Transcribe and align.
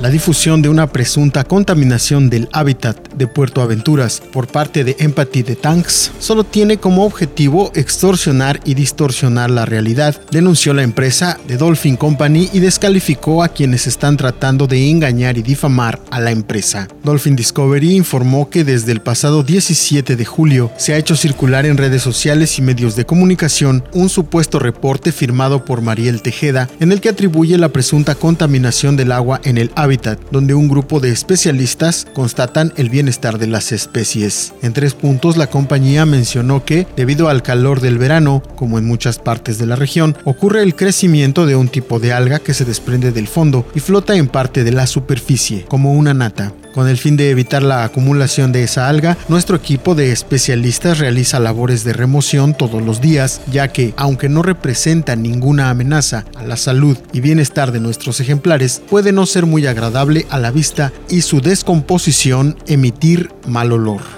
la 0.00 0.10
difusión 0.10 0.62
de 0.62 0.68
una 0.68 0.86
presunta 0.86 1.44
contaminación 1.44 2.30
del 2.30 2.48
hábitat 2.52 2.96
de 3.14 3.26
Puerto 3.26 3.62
Aventuras 3.62 4.22
por 4.32 4.46
parte 4.46 4.84
de 4.84 4.96
Empathy 5.00 5.42
the 5.42 5.56
Tanks 5.56 6.12
solo 6.20 6.44
tiene 6.44 6.76
como 6.76 7.04
objetivo 7.04 7.72
extorsionar 7.74 8.60
y 8.64 8.74
distorsionar 8.74 9.50
la 9.50 9.64
realidad, 9.64 10.20
denunció 10.30 10.72
la 10.72 10.84
empresa 10.84 11.38
de 11.48 11.56
Dolphin 11.56 11.96
Company 11.96 12.48
y 12.52 12.60
descalificó 12.60 13.42
a 13.42 13.48
quienes 13.48 13.86
están 13.86 14.16
tratando 14.16 14.66
de 14.66 14.88
engañar 14.88 15.36
y 15.36 15.42
difamar 15.42 16.00
a 16.10 16.20
la 16.20 16.30
empresa. 16.30 16.86
Dolphin 17.02 17.34
Discovery 17.34 17.96
informó 17.96 18.50
que 18.50 18.64
desde 18.64 18.92
el 18.92 19.00
pasado 19.00 19.42
17 19.42 20.14
de 20.14 20.24
julio 20.24 20.70
se 20.76 20.94
ha 20.94 20.98
hecho 20.98 21.16
circular 21.16 21.66
en 21.66 21.76
redes 21.76 22.02
sociales 22.02 22.58
y 22.58 22.62
medios 22.62 22.94
de 22.94 23.04
comunicación 23.04 23.84
un 23.92 24.08
supuesto 24.08 24.58
reporte 24.58 25.10
firmado 25.10 25.64
por 25.64 25.80
Mariel 25.80 26.22
Tejeda 26.22 26.68
en 26.78 26.92
el 26.92 27.00
que 27.00 27.08
atribuye 27.08 27.58
la 27.58 27.70
presunta 27.70 28.14
contaminación 28.14 28.96
del 28.96 29.12
agua 29.12 29.40
en 29.44 29.58
el 29.58 29.72
donde 30.30 30.54
un 30.54 30.68
grupo 30.68 31.00
de 31.00 31.10
especialistas 31.10 32.06
constatan 32.14 32.72
el 32.76 32.90
bienestar 32.90 33.38
de 33.38 33.46
las 33.46 33.72
especies. 33.72 34.52
En 34.62 34.72
tres 34.72 34.94
puntos 34.94 35.36
la 35.36 35.48
compañía 35.48 36.04
mencionó 36.04 36.64
que, 36.64 36.86
debido 36.96 37.28
al 37.28 37.42
calor 37.42 37.80
del 37.80 37.98
verano, 37.98 38.42
como 38.56 38.78
en 38.78 38.84
muchas 38.84 39.18
partes 39.18 39.58
de 39.58 39.66
la 39.66 39.76
región, 39.76 40.16
ocurre 40.24 40.62
el 40.62 40.74
crecimiento 40.74 41.46
de 41.46 41.56
un 41.56 41.68
tipo 41.68 42.00
de 42.00 42.12
alga 42.12 42.38
que 42.38 42.54
se 42.54 42.64
desprende 42.64 43.12
del 43.12 43.28
fondo 43.28 43.66
y 43.74 43.80
flota 43.80 44.14
en 44.16 44.28
parte 44.28 44.64
de 44.64 44.72
la 44.72 44.86
superficie, 44.86 45.64
como 45.68 45.94
una 45.94 46.12
nata. 46.12 46.52
Con 46.74 46.88
el 46.88 46.98
fin 46.98 47.16
de 47.16 47.30
evitar 47.30 47.62
la 47.62 47.84
acumulación 47.84 48.52
de 48.52 48.62
esa 48.62 48.88
alga, 48.88 49.16
nuestro 49.28 49.56
equipo 49.56 49.94
de 49.94 50.12
especialistas 50.12 50.98
realiza 50.98 51.40
labores 51.40 51.84
de 51.84 51.92
remoción 51.92 52.54
todos 52.54 52.82
los 52.82 53.00
días, 53.00 53.40
ya 53.50 53.68
que, 53.68 53.94
aunque 53.96 54.28
no 54.28 54.42
representa 54.42 55.16
ninguna 55.16 55.70
amenaza 55.70 56.24
a 56.36 56.44
la 56.44 56.56
salud 56.56 56.96
y 57.12 57.20
bienestar 57.20 57.72
de 57.72 57.80
nuestros 57.80 58.20
ejemplares, 58.20 58.82
puede 58.88 59.12
no 59.12 59.26
ser 59.26 59.46
muy 59.46 59.66
agradable 59.66 60.26
a 60.30 60.38
la 60.38 60.50
vista 60.50 60.92
y 61.08 61.22
su 61.22 61.40
descomposición 61.40 62.56
emitir 62.66 63.30
mal 63.46 63.72
olor. 63.72 64.17